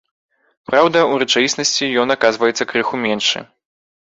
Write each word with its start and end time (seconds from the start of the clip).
Праўда, 0.69 1.03
у 1.11 1.19
рэчаіснасці 1.23 1.91
ён 2.05 2.15
аказваецца 2.17 2.69
крыху 2.73 2.95
меншы. 3.05 3.39